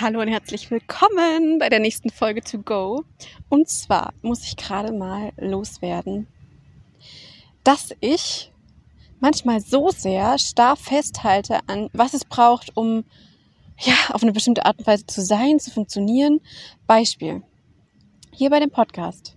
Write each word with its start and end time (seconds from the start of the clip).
Hallo 0.00 0.22
und 0.22 0.28
herzlich 0.28 0.70
willkommen 0.70 1.58
bei 1.58 1.68
der 1.68 1.78
nächsten 1.78 2.08
Folge 2.08 2.40
To 2.40 2.58
Go. 2.58 3.04
Und 3.50 3.68
zwar 3.68 4.14
muss 4.22 4.42
ich 4.42 4.56
gerade 4.56 4.90
mal 4.90 5.32
loswerden, 5.36 6.26
dass 7.62 7.94
ich 8.00 8.50
manchmal 9.20 9.60
so 9.60 9.90
sehr 9.90 10.38
starr 10.38 10.76
festhalte 10.76 11.60
an, 11.66 11.90
was 11.92 12.14
es 12.14 12.24
braucht, 12.24 12.74
um 12.74 13.04
ja, 13.78 13.94
auf 14.08 14.22
eine 14.22 14.32
bestimmte 14.32 14.64
Art 14.64 14.78
und 14.78 14.86
Weise 14.86 15.06
zu 15.06 15.20
sein, 15.20 15.60
zu 15.60 15.70
funktionieren. 15.70 16.40
Beispiel. 16.86 17.42
Hier 18.32 18.48
bei 18.48 18.60
dem 18.60 18.70
Podcast 18.70 19.36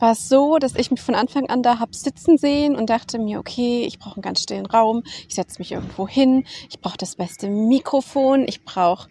war 0.00 0.12
es 0.12 0.28
so, 0.28 0.58
dass 0.58 0.74
ich 0.74 0.90
mich 0.90 1.00
von 1.00 1.14
Anfang 1.14 1.48
an 1.48 1.62
da 1.62 1.78
hab 1.78 1.94
sitzen 1.94 2.38
sehen 2.38 2.74
und 2.74 2.90
dachte 2.90 3.18
mir, 3.18 3.38
okay, 3.38 3.84
ich 3.86 3.98
brauche 3.98 4.16
einen 4.16 4.22
ganz 4.22 4.42
stillen 4.42 4.66
Raum, 4.66 5.02
ich 5.28 5.34
setze 5.34 5.58
mich 5.58 5.72
irgendwo 5.72 6.08
hin, 6.08 6.44
ich 6.68 6.80
brauche 6.80 6.96
das 6.96 7.16
beste 7.16 7.48
Mikrofon, 7.48 8.46
ich 8.48 8.64
brauche 8.64 9.08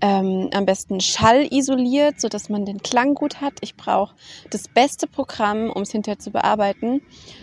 ähm, 0.00 0.50
am 0.52 0.66
besten 0.66 1.00
Schall 1.00 1.48
isoliert, 1.50 2.20
so 2.20 2.28
dass 2.28 2.48
man 2.48 2.66
den 2.66 2.82
Klang 2.82 3.14
gut 3.14 3.40
hat. 3.40 3.54
Ich 3.60 3.76
brauche 3.76 4.14
das 4.50 4.68
beste 4.68 5.06
Programm, 5.06 5.70
um 5.70 5.82
es 5.82 5.92
hinterher 5.92 6.18
zu 6.18 6.30
bearbeiten. 6.30 7.00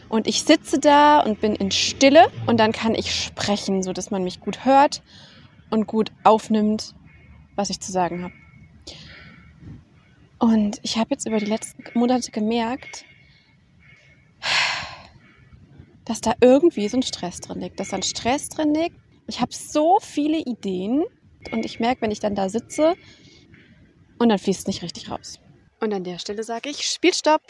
Und 0.09 0.27
ich 0.27 0.43
sitze 0.43 0.79
da 0.79 1.19
und 1.21 1.41
bin 1.41 1.55
in 1.55 1.71
Stille 1.71 2.27
und 2.45 2.59
dann 2.59 2.71
kann 2.71 2.93
ich 2.93 3.13
sprechen, 3.13 3.81
so 3.81 3.93
dass 3.93 4.11
man 4.11 4.23
mich 4.23 4.39
gut 4.39 4.65
hört 4.65 5.01
und 5.71 5.87
gut 5.87 6.11
aufnimmt, 6.23 6.93
was 7.55 7.69
ich 7.69 7.79
zu 7.79 7.91
sagen 7.91 8.23
habe. 8.23 8.42
Und 10.43 10.81
ich 10.83 10.97
habe 10.97 11.11
jetzt 11.11 11.25
über 11.25 11.37
die 11.37 11.45
letzten 11.45 11.85
Monate 11.97 12.29
gemerkt, 12.29 13.05
dass 16.03 16.19
da 16.19 16.33
irgendwie 16.41 16.89
so 16.89 16.97
ein 16.97 17.01
Stress 17.01 17.39
drin 17.39 17.61
liegt, 17.61 17.79
dass 17.79 17.91
da 17.91 17.95
ein 17.95 18.03
Stress 18.03 18.49
drin 18.49 18.73
liegt. 18.73 18.97
Ich 19.25 19.39
habe 19.39 19.53
so 19.53 19.99
viele 20.01 20.39
Ideen 20.39 21.05
und 21.53 21.63
ich 21.63 21.79
merke, 21.79 22.01
wenn 22.01 22.11
ich 22.11 22.19
dann 22.19 22.35
da 22.35 22.49
sitze 22.49 22.95
und 24.19 24.27
dann 24.27 24.37
fließt 24.37 24.59
es 24.59 24.67
nicht 24.67 24.81
richtig 24.83 25.09
raus. 25.09 25.39
Und 25.79 25.93
an 25.93 26.03
der 26.03 26.19
Stelle 26.19 26.43
sage 26.43 26.69
ich, 26.69 26.89
Spielstopp. 26.89 27.41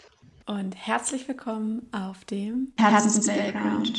Und 0.46 0.76
herzlich 0.76 1.26
willkommen 1.26 1.88
auf 1.90 2.24
dem 2.26 2.74
Herzens 2.78 3.26
Playground. 3.26 3.98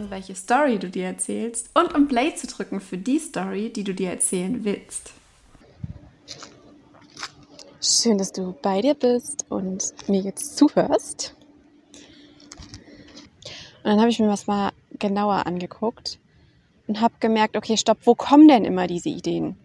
Hinzuschauen, 0.00 0.10
welche 0.10 0.34
Story 0.34 0.78
du 0.78 0.88
dir 0.88 1.06
erzählst 1.06 1.70
und 1.74 1.94
um 1.94 2.08
Play 2.08 2.34
zu 2.34 2.46
drücken 2.46 2.80
für 2.80 2.98
die 2.98 3.18
Story, 3.18 3.70
die 3.70 3.84
du 3.84 3.94
dir 3.94 4.10
erzählen 4.10 4.64
willst. 4.64 5.12
Schön, 7.82 8.18
dass 8.18 8.32
du 8.32 8.54
bei 8.62 8.80
dir 8.80 8.94
bist 8.94 9.46
und 9.48 9.94
mir 10.08 10.20
jetzt 10.20 10.56
zuhörst. 10.56 11.34
Und 13.82 13.84
dann 13.84 14.00
habe 14.00 14.10
ich 14.10 14.18
mir 14.18 14.28
was 14.28 14.46
mal 14.46 14.72
genauer 14.98 15.46
angeguckt 15.46 16.18
und 16.86 17.00
habe 17.00 17.14
gemerkt, 17.20 17.56
okay, 17.56 17.76
stopp, 17.76 17.98
wo 18.04 18.14
kommen 18.14 18.48
denn 18.48 18.64
immer 18.64 18.86
diese 18.86 19.08
Ideen? 19.08 19.56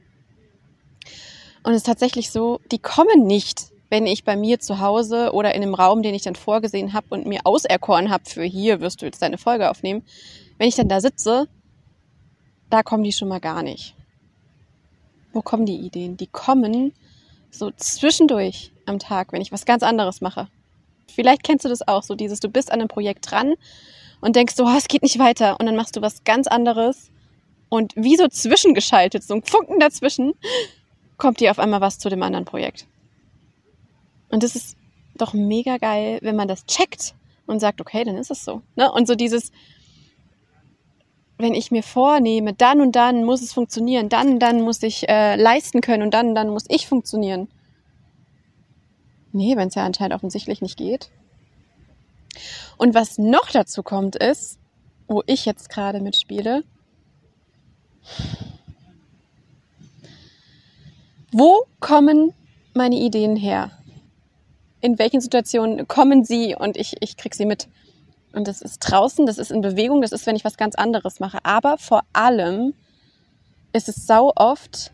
Und 1.64 1.74
es 1.74 1.78
ist 1.78 1.88
tatsächlich 1.88 2.32
so, 2.32 2.62
die 2.72 2.80
kommen 2.80 3.26
nicht 3.26 3.72
wenn 3.96 4.08
ich 4.08 4.26
bei 4.26 4.36
mir 4.36 4.60
zu 4.60 4.82
Hause 4.82 5.32
oder 5.32 5.56
in 5.56 5.64
einem 5.64 5.74
Raum, 5.74 6.04
den 6.04 6.14
ich 6.14 6.24
dann 6.24 6.36
vorgesehen 6.36 6.92
habe 6.92 7.08
und 7.12 7.26
mir 7.26 7.40
auserkoren 7.46 8.12
habe, 8.12 8.26
für 8.26 8.44
hier 8.44 8.82
wirst 8.82 9.02
du 9.02 9.06
jetzt 9.06 9.22
deine 9.22 9.38
Folge 9.38 9.72
aufnehmen, 9.72 10.04
wenn 10.58 10.68
ich 10.68 10.76
dann 10.76 10.90
da 10.90 11.00
sitze, 11.00 11.48
da 12.70 12.84
kommen 12.84 13.06
die 13.06 13.14
schon 13.14 13.30
mal 13.30 13.40
gar 13.40 13.64
nicht. 13.64 13.96
Wo 15.32 15.42
kommen 15.42 15.66
die 15.66 15.78
Ideen? 15.78 16.18
Die 16.18 16.28
kommen 16.28 16.92
so 17.52 17.72
zwischendurch 17.72 18.74
am 18.86 19.00
Tag, 19.00 19.32
wenn 19.32 19.42
ich 19.42 19.54
was 19.54 19.64
ganz 19.64 19.82
anderes 19.82 20.20
mache. 20.20 20.50
Vielleicht 21.08 21.44
kennst 21.44 21.64
du 21.64 21.70
das 21.70 21.88
auch, 21.88 22.04
so 22.04 22.16
dieses, 22.16 22.42
du 22.42 22.50
bist 22.50 22.74
an 22.74 22.82
einem 22.82 22.90
Projekt 22.90 23.32
dran 23.32 23.54
und 24.20 24.36
denkst 24.36 24.56
so, 24.56 24.66
oh, 24.66 24.76
es 24.78 24.90
geht 24.90 25.04
nicht 25.04 25.20
weiter 25.20 25.58
und 25.58 25.68
dann 25.68 25.78
machst 25.78 25.96
du 25.96 26.02
was 26.02 26.26
ganz 26.26 26.48
anderes 26.48 27.12
und 27.70 27.94
wie 27.96 28.18
so 28.18 28.28
zwischengeschaltet, 28.28 29.24
so 29.24 29.36
ein 29.36 29.44
Funken 29.44 29.80
dazwischen, 29.80 30.34
kommt 31.16 31.40
dir 31.40 31.52
auf 31.52 31.60
einmal 31.60 31.80
was 31.80 31.98
zu 31.98 32.10
dem 32.10 32.24
anderen 32.24 32.44
Projekt. 32.44 32.88
Und 34.36 34.44
das 34.44 34.58
ist 34.58 34.76
doch 35.18 35.32
mega 35.32 35.78
geil, 35.78 36.20
wenn 36.22 36.36
man 36.36 36.50
das 36.50 36.66
checkt 36.66 37.16
und 37.46 37.62
sagt, 37.62 37.80
okay, 37.80 38.04
dann 38.04 38.18
ist 38.18 38.32
es 38.32 38.44
so. 38.44 38.62
Ne? 38.76 38.92
Und 38.92 39.08
so 39.08 39.16
dieses, 39.16 39.54
wenn 41.38 41.54
ich 41.54 41.72
mir 41.72 41.84
vornehme, 41.84 42.52
dann 42.52 42.82
und 42.82 42.98
dann 42.98 43.24
muss 43.24 43.42
es 43.42 43.54
funktionieren, 43.54 44.10
dann 44.10 44.32
und 44.32 44.40
dann 44.40 44.62
muss 44.62 44.84
ich 44.84 45.08
äh, 45.08 45.38
leisten 45.38 45.80
können 45.80 46.04
und 46.04 46.14
dann 46.14 46.28
und 46.28 46.36
dann 46.36 46.50
muss 46.50 46.66
ich 46.68 46.86
funktionieren. 46.86 47.48
Nee, 49.32 49.56
wenn 49.56 49.70
es 49.70 49.76
ja 49.76 49.86
anscheinend 49.86 50.16
offensichtlich 50.16 50.62
nicht 50.62 50.76
geht. 50.76 51.12
Und 52.76 52.94
was 52.94 53.18
noch 53.18 53.50
dazu 53.52 53.84
kommt, 53.84 54.18
ist, 54.18 54.60
wo 55.08 55.24
ich 55.28 55.46
jetzt 55.46 55.70
gerade 55.70 56.02
mitspiele, 56.02 56.66
wo 61.32 61.64
kommen 61.80 62.34
meine 62.74 62.98
Ideen 62.98 63.38
her? 63.38 63.72
In 64.82 65.00
welchen 65.00 65.22
Situationen 65.22 65.88
kommen 65.88 66.24
sie 66.24 66.56
und 66.56 66.78
ich, 66.78 66.96
ich 67.02 67.18
kriege 67.18 67.36
sie 67.36 67.46
mit. 67.46 67.68
Und 68.34 68.48
das 68.48 68.62
ist 68.62 68.80
draußen, 68.80 69.26
das 69.26 69.38
ist 69.38 69.52
in 69.52 69.62
Bewegung, 69.62 70.02
das 70.02 70.12
ist, 70.12 70.26
wenn 70.26 70.36
ich 70.36 70.44
was 70.44 70.58
ganz 70.58 70.76
anderes 70.76 71.20
mache. 71.20 71.40
Aber 71.44 71.78
vor 71.78 72.04
allem 72.14 72.74
ist 73.72 73.90
es 73.90 74.06
sau 74.06 74.32
oft 74.36 74.92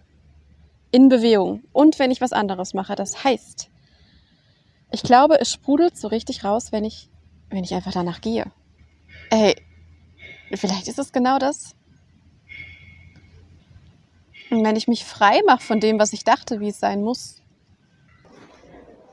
in 0.91 1.09
Bewegung 1.09 1.63
und 1.71 1.97
wenn 1.99 2.11
ich 2.11 2.21
was 2.21 2.33
anderes 2.33 2.73
mache. 2.73 2.95
Das 2.95 3.23
heißt, 3.23 3.69
ich 4.91 5.03
glaube, 5.03 5.39
es 5.39 5.51
sprudelt 5.51 5.97
so 5.97 6.07
richtig 6.07 6.43
raus, 6.43 6.71
wenn 6.71 6.83
ich, 6.83 7.09
wenn 7.49 7.63
ich 7.63 7.73
einfach 7.73 7.93
danach 7.93 8.21
gehe. 8.21 8.51
Ey, 9.29 9.55
vielleicht 10.53 10.87
ist 10.87 10.99
es 10.99 11.11
genau 11.11 11.39
das. 11.39 11.75
Und 14.49 14.63
wenn 14.65 14.75
ich 14.75 14.87
mich 14.87 15.05
frei 15.05 15.39
mache 15.47 15.63
von 15.63 15.79
dem, 15.79 15.97
was 15.97 16.11
ich 16.11 16.25
dachte, 16.25 16.59
wie 16.59 16.67
es 16.67 16.79
sein 16.79 17.01
muss, 17.01 17.41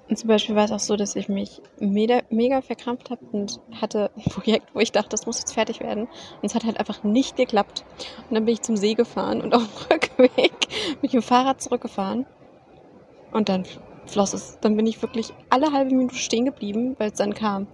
und 0.08 0.16
zum 0.16 0.28
Beispiel 0.28 0.54
war 0.54 0.64
es 0.64 0.72
auch 0.72 0.80
so, 0.80 0.96
dass 0.96 1.16
ich 1.16 1.28
mich 1.28 1.60
mega, 1.80 2.22
mega 2.30 2.62
verkrampft 2.62 3.10
habe 3.10 3.24
und 3.32 3.60
hatte 3.80 4.10
ein 4.16 4.22
Projekt, 4.30 4.74
wo 4.74 4.80
ich 4.80 4.92
dachte, 4.92 5.10
das 5.10 5.26
muss 5.26 5.38
jetzt 5.38 5.52
fertig 5.52 5.80
werden. 5.80 6.04
Und 6.04 6.44
es 6.44 6.54
hat 6.54 6.64
halt 6.64 6.78
einfach 6.78 7.04
nicht 7.04 7.36
geklappt. 7.36 7.84
Und 8.28 8.34
dann 8.34 8.44
bin 8.46 8.54
ich 8.54 8.62
zum 8.62 8.76
See 8.76 8.94
gefahren 8.94 9.40
und 9.42 9.54
auf 9.54 9.62
dem 9.62 9.96
Rückweg 9.96 10.52
mit 11.02 11.12
dem 11.12 11.22
Fahrrad 11.22 11.60
zurückgefahren. 11.60 12.26
Und 13.32 13.50
dann 13.50 13.64
floss 14.06 14.32
es. 14.32 14.58
Dann 14.60 14.76
bin 14.76 14.86
ich 14.86 15.02
wirklich 15.02 15.34
alle 15.50 15.72
halbe 15.72 15.94
Minute 15.94 16.14
stehen 16.14 16.46
geblieben, 16.46 16.96
weil 16.98 17.10
es 17.10 17.18
dann 17.18 17.34
kam. 17.34 17.66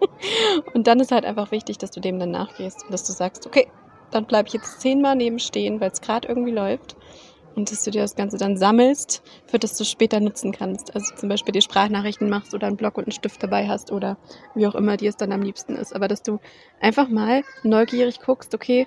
und 0.74 0.88
dann 0.88 0.98
ist 0.98 1.12
halt 1.12 1.24
einfach 1.24 1.52
wichtig, 1.52 1.78
dass 1.78 1.92
du 1.92 2.00
dem 2.00 2.18
dann 2.18 2.32
nachgehst 2.32 2.82
und 2.82 2.92
dass 2.92 3.04
du 3.04 3.12
sagst, 3.12 3.46
okay, 3.46 3.68
dann 4.10 4.26
bleibe 4.26 4.48
ich 4.48 4.54
jetzt 4.54 4.80
zehnmal 4.80 5.14
neben 5.14 5.38
stehen, 5.38 5.80
weil 5.80 5.90
es 5.92 6.00
gerade 6.00 6.26
irgendwie 6.26 6.52
läuft 6.52 6.96
und 7.54 7.70
dass 7.70 7.82
du 7.82 7.90
dir 7.90 8.02
das 8.02 8.16
Ganze 8.16 8.36
dann 8.36 8.56
sammelst, 8.56 9.22
für 9.46 9.58
das 9.58 9.76
du 9.76 9.84
später 9.84 10.20
nutzen 10.20 10.52
kannst. 10.52 10.94
Also 10.94 11.14
zum 11.14 11.28
Beispiel 11.28 11.52
die 11.52 11.62
Sprachnachrichten 11.62 12.28
machst 12.28 12.54
oder 12.54 12.66
einen 12.66 12.76
Block 12.76 12.98
und 12.98 13.04
einen 13.04 13.12
Stift 13.12 13.42
dabei 13.42 13.68
hast 13.68 13.92
oder 13.92 14.16
wie 14.54 14.66
auch 14.66 14.74
immer 14.74 14.96
dir 14.96 15.10
es 15.10 15.16
dann 15.16 15.32
am 15.32 15.42
liebsten 15.42 15.76
ist. 15.76 15.94
Aber 15.94 16.08
dass 16.08 16.22
du 16.22 16.40
einfach 16.80 17.08
mal 17.08 17.42
neugierig 17.62 18.20
guckst, 18.20 18.54
okay, 18.54 18.86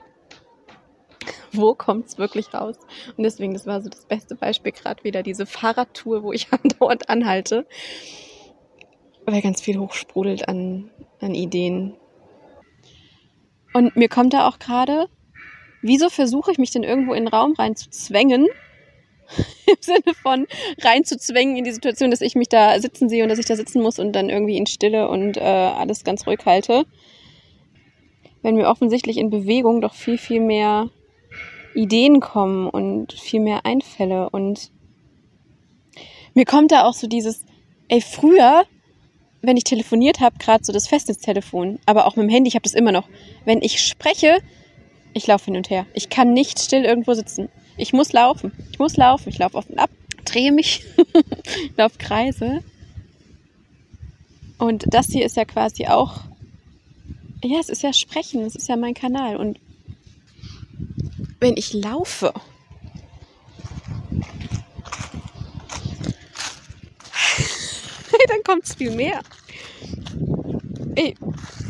wo 1.52 1.74
kommt 1.74 2.08
es 2.08 2.18
wirklich 2.18 2.54
raus? 2.54 2.78
Und 3.16 3.24
deswegen, 3.24 3.54
das 3.54 3.66
war 3.66 3.82
so 3.82 3.90
das 3.90 4.06
beste 4.06 4.36
Beispiel 4.36 4.72
gerade 4.72 5.04
wieder, 5.04 5.24
diese 5.24 5.46
Fahrradtour, 5.46 6.24
wo 6.24 6.34
ich 6.34 6.48
andauernd 6.52 7.10
anhalte, 7.10 7.66
weil 9.26 9.42
ganz 9.42 9.62
viel 9.62 9.78
hochsprudelt 9.78 10.48
an, 10.48 10.90
an 11.20 11.36
Ideen. 11.36 11.96
Und 13.74 13.96
mir 13.96 14.10
kommt 14.10 14.34
da 14.34 14.48
auch 14.48 14.60
gerade, 14.60 15.08
wieso 15.82 16.10
versuche 16.10 16.52
ich 16.52 16.58
mich 16.58 16.72
denn 16.72 16.84
irgendwo 16.84 17.14
in 17.14 17.26
den 17.26 17.34
Raum 17.34 17.54
reinzuzwängen? 17.54 18.48
Im 19.66 19.76
Sinne 19.82 20.14
von 20.22 20.48
reinzuzwängen 20.82 21.58
in 21.58 21.66
die 21.66 21.74
Situation, 21.74 22.12
dass 22.12 22.22
ich 22.22 22.36
mich 22.36 22.48
da 22.48 22.80
sitzen 22.80 23.10
sehe 23.10 23.24
und 23.24 23.30
dass 23.30 23.40
ich 23.40 23.46
da 23.46 23.56
sitzen 23.56 23.82
muss 23.82 24.00
und 24.00 24.14
dann 24.14 24.30
irgendwie 24.30 24.58
in 24.58 24.66
Stille 24.68 25.10
und 25.10 25.38
äh, 25.38 25.42
alles 25.42 26.04
ganz 26.04 26.26
ruhig 26.26 26.40
halte. 26.46 26.86
Wenn 28.42 28.56
mir 28.56 28.68
offensichtlich 28.68 29.18
in 29.18 29.30
Bewegung 29.30 29.82
doch 29.82 29.94
viel, 29.94 30.18
viel 30.18 30.40
mehr 30.40 30.90
Ideen 31.76 32.22
kommen 32.22 32.70
und 32.70 33.14
viel 33.14 33.42
mehr 33.42 33.66
Einfälle 33.66 34.30
und 34.30 34.72
mir 36.34 36.46
kommt 36.46 36.72
da 36.72 36.86
auch 36.86 36.94
so 36.94 37.08
dieses, 37.08 37.46
ey, 37.88 38.00
früher, 38.00 38.66
wenn 39.42 39.58
ich 39.58 39.64
telefoniert 39.64 40.20
habe, 40.20 40.38
gerade 40.38 40.64
so 40.64 40.72
das 40.72 40.88
Festnetztelefon, 40.88 41.80
aber 41.86 42.06
auch 42.06 42.16
mit 42.16 42.24
dem 42.24 42.30
Handy, 42.30 42.48
ich 42.48 42.56
habe 42.56 42.64
das 42.64 42.74
immer 42.74 42.92
noch. 42.92 43.10
Wenn 43.44 43.62
ich 43.62 43.82
spreche, 43.82 44.40
ich 45.18 45.28
laufe 45.28 45.46
hin 45.46 45.58
und 45.58 45.70
her. 45.70 45.86
Ich 45.94 46.10
kann 46.10 46.34
nicht 46.34 46.60
still 46.60 46.86
irgendwo 46.86 47.14
sitzen. 47.14 47.50
Ich 47.76 47.94
muss 47.94 48.14
laufen. 48.14 48.52
Ich 48.72 48.80
muss 48.80 48.98
laufen. 48.98 49.30
Ich 49.30 49.38
laufe 49.38 49.58
auf 49.58 49.70
und 49.70 49.80
ab, 49.80 49.92
drehe 50.26 50.52
mich, 50.52 50.84
laufe 51.78 51.98
Kreise. 51.98 52.64
Und 54.58 54.86
das 54.88 55.08
hier 55.08 55.26
ist 55.26 55.38
ja 55.38 55.46
quasi 55.46 55.88
auch 55.88 56.28
ja, 57.44 57.60
es 57.60 57.70
ist 57.70 57.84
ja 57.84 57.94
Sprechen, 57.94 58.46
es 58.46 58.56
ist 58.56 58.68
ja 58.68 58.76
mein 58.76 58.94
Kanal. 58.94 59.38
Und 59.38 59.60
wenn 61.40 61.56
ich 61.56 61.74
laufe, 61.74 62.34
dann 68.28 68.44
kommt 68.44 68.66
es 68.66 68.76
viel 68.76 68.92
mehr. 68.92 69.22
Ey, 70.96 71.16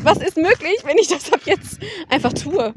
was 0.02 0.18
ist 0.18 0.36
möglich, 0.36 0.78
wenn 0.84 0.98
ich 0.98 1.08
das 1.08 1.32
ab 1.32 1.40
jetzt 1.44 1.78
einfach 2.08 2.32
tue? 2.32 2.74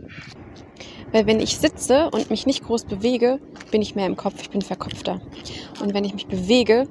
Weil 1.11 1.25
wenn 1.25 1.39
ich 1.39 1.57
sitze 1.57 2.09
und 2.11 2.29
mich 2.29 2.45
nicht 2.45 2.63
groß 2.63 2.85
bewege, 2.85 3.39
bin 3.69 3.81
ich 3.81 3.95
mehr 3.95 4.05
im 4.05 4.15
Kopf, 4.15 4.35
ich 4.41 4.49
bin 4.49 4.61
verkopfter. 4.61 5.21
Und 5.81 5.93
wenn 5.93 6.05
ich 6.05 6.13
mich 6.13 6.27
bewege, 6.27 6.87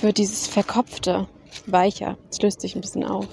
wird 0.00 0.18
dieses 0.18 0.46
Verkopfte 0.46 1.28
weicher. 1.66 2.18
Es 2.30 2.42
löst 2.42 2.60
sich 2.60 2.74
ein 2.74 2.80
bisschen 2.80 3.04
auf. 3.04 3.28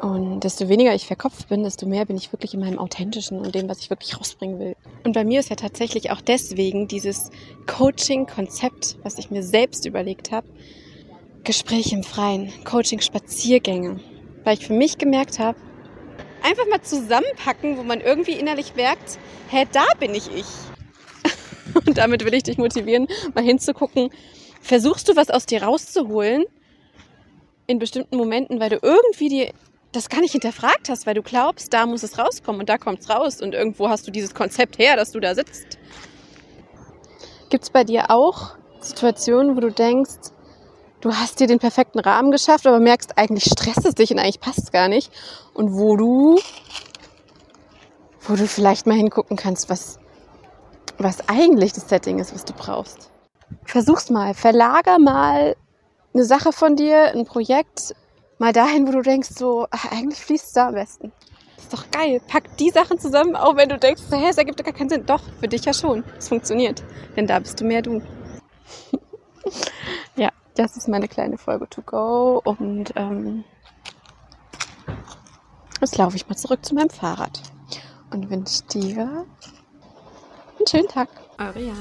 Und 0.00 0.44
desto 0.44 0.68
weniger 0.70 0.94
ich 0.94 1.06
verkopft 1.06 1.48
bin, 1.48 1.62
desto 1.62 1.86
mehr 1.86 2.06
bin 2.06 2.16
ich 2.16 2.32
wirklich 2.32 2.54
in 2.54 2.60
meinem 2.60 2.78
Authentischen 2.78 3.40
und 3.40 3.54
dem, 3.54 3.68
was 3.68 3.80
ich 3.80 3.90
wirklich 3.90 4.18
rausbringen 4.18 4.58
will. 4.58 4.74
Und 5.04 5.12
bei 5.12 5.24
mir 5.24 5.40
ist 5.40 5.50
ja 5.50 5.56
tatsächlich 5.56 6.10
auch 6.10 6.22
deswegen 6.22 6.88
dieses 6.88 7.30
Coaching-Konzept, 7.66 8.96
was 9.02 9.18
ich 9.18 9.30
mir 9.30 9.42
selbst 9.42 9.84
überlegt 9.84 10.32
habe, 10.32 10.46
Gespräche 11.44 11.96
im 11.96 12.02
Freien, 12.02 12.50
Coaching-Spaziergänge. 12.64 14.00
Weil 14.42 14.54
ich 14.54 14.66
für 14.66 14.72
mich 14.72 14.96
gemerkt 14.96 15.38
habe, 15.38 15.58
einfach 16.42 16.66
mal 16.66 16.82
zusammenpacken, 16.82 17.76
wo 17.76 17.82
man 17.82 18.00
irgendwie 18.00 18.32
innerlich 18.32 18.74
merkt, 18.74 19.18
hä, 19.48 19.66
da 19.72 19.84
bin 19.98 20.14
ich 20.14 20.30
ich. 20.34 20.46
Und 21.86 21.98
damit 21.98 22.24
will 22.24 22.34
ich 22.34 22.42
dich 22.42 22.58
motivieren, 22.58 23.08
mal 23.34 23.44
hinzugucken, 23.44 24.10
versuchst 24.60 25.08
du 25.08 25.16
was 25.16 25.30
aus 25.30 25.46
dir 25.46 25.62
rauszuholen 25.62 26.44
in 27.66 27.78
bestimmten 27.78 28.16
Momenten, 28.16 28.60
weil 28.60 28.70
du 28.70 28.78
irgendwie 28.82 29.28
die 29.28 29.52
das 29.92 30.08
gar 30.08 30.20
nicht 30.20 30.32
hinterfragt 30.32 30.88
hast, 30.88 31.06
weil 31.06 31.14
du 31.14 31.22
glaubst, 31.22 31.72
da 31.72 31.86
muss 31.86 32.02
es 32.02 32.18
rauskommen 32.18 32.60
und 32.60 32.68
da 32.68 32.78
kommt 32.78 33.00
es 33.00 33.10
raus 33.10 33.40
und 33.40 33.54
irgendwo 33.54 33.88
hast 33.88 34.06
du 34.06 34.12
dieses 34.12 34.34
Konzept 34.34 34.78
her, 34.78 34.96
dass 34.96 35.10
du 35.10 35.20
da 35.20 35.34
sitzt. 35.34 35.78
Gibt 37.48 37.64
es 37.64 37.70
bei 37.70 37.82
dir 37.82 38.10
auch 38.10 38.56
Situationen, 38.80 39.56
wo 39.56 39.60
du 39.60 39.72
denkst, 39.72 40.30
du 41.00 41.14
hast 41.14 41.40
dir 41.40 41.46
den 41.46 41.58
perfekten 41.58 41.98
Rahmen 41.98 42.30
geschafft, 42.30 42.66
aber 42.66 42.78
merkst, 42.78 43.16
eigentlich 43.16 43.44
stresst 43.44 43.84
es 43.84 43.94
dich 43.94 44.10
und 44.10 44.18
eigentlich 44.18 44.40
passt 44.40 44.58
es 44.58 44.72
gar 44.72 44.88
nicht 44.88 45.10
und 45.54 45.74
wo 45.74 45.96
du, 45.96 46.38
wo 48.22 48.34
du 48.34 48.46
vielleicht 48.46 48.86
mal 48.86 48.96
hingucken 48.96 49.36
kannst, 49.36 49.68
was, 49.70 49.98
was 50.98 51.28
eigentlich 51.28 51.72
das 51.72 51.88
Setting 51.88 52.18
ist, 52.18 52.34
was 52.34 52.44
du 52.44 52.52
brauchst. 52.52 53.10
Versuch's 53.64 54.10
mal, 54.10 54.34
verlager 54.34 54.98
mal 54.98 55.56
eine 56.12 56.24
Sache 56.24 56.52
von 56.52 56.76
dir, 56.76 57.12
ein 57.14 57.24
Projekt 57.24 57.94
mal 58.38 58.52
dahin, 58.52 58.86
wo 58.88 58.92
du 58.92 59.02
denkst, 59.02 59.30
so, 59.36 59.66
ach, 59.70 59.90
eigentlich 59.92 60.20
fließt 60.20 60.46
es 60.46 60.52
da 60.52 60.68
am 60.68 60.74
besten. 60.74 61.12
Das 61.56 61.64
ist 61.64 61.72
doch 61.74 61.90
geil. 61.90 62.20
Pack 62.26 62.56
die 62.56 62.70
Sachen 62.70 62.98
zusammen, 62.98 63.36
auch 63.36 63.56
wenn 63.56 63.68
du 63.68 63.78
denkst, 63.78 64.02
hä, 64.10 64.28
es 64.28 64.38
ergibt 64.38 64.58
doch 64.58 64.64
gar 64.64 64.74
keinen 64.74 64.88
Sinn. 64.88 65.06
Doch, 65.06 65.22
für 65.38 65.46
dich 65.46 65.64
ja 65.66 65.74
schon. 65.74 66.04
Es 66.18 66.28
funktioniert. 66.28 66.82
Denn 67.16 67.26
da 67.26 67.38
bist 67.38 67.60
du 67.60 67.64
mehr 67.64 67.82
du. 67.82 68.02
das 70.54 70.76
ist 70.76 70.88
meine 70.88 71.08
kleine 71.08 71.38
Folge 71.38 71.68
to 71.68 71.82
go. 71.82 72.40
Und 72.44 72.92
ähm, 72.96 73.44
jetzt 75.80 75.96
laufe 75.98 76.16
ich 76.16 76.28
mal 76.28 76.36
zurück 76.36 76.64
zu 76.64 76.74
meinem 76.74 76.90
Fahrrad 76.90 77.40
und 78.10 78.30
wünsche 78.30 78.62
dir 78.64 79.26
einen 80.58 80.66
schönen 80.68 80.88
Tag. 80.88 81.08
Jana. 81.38 81.74